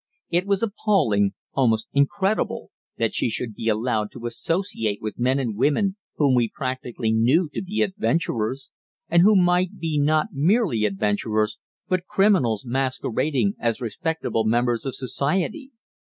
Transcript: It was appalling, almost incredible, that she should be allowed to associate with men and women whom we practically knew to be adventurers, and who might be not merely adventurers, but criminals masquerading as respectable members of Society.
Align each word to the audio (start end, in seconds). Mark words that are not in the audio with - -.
It 0.31 0.47
was 0.47 0.63
appalling, 0.63 1.35
almost 1.53 1.87
incredible, 1.93 2.71
that 2.97 3.13
she 3.13 3.29
should 3.29 3.53
be 3.53 3.67
allowed 3.69 4.11
to 4.13 4.25
associate 4.25 4.99
with 4.99 5.19
men 5.19 5.37
and 5.37 5.55
women 5.55 5.95
whom 6.15 6.33
we 6.33 6.49
practically 6.49 7.11
knew 7.11 7.47
to 7.53 7.61
be 7.61 7.83
adventurers, 7.83 8.71
and 9.09 9.21
who 9.21 9.35
might 9.35 9.77
be 9.77 9.99
not 9.99 10.29
merely 10.33 10.85
adventurers, 10.85 11.59
but 11.87 12.07
criminals 12.07 12.65
masquerading 12.65 13.53
as 13.59 13.79
respectable 13.79 14.43
members 14.43 14.87
of 14.87 14.95
Society. 14.95 15.69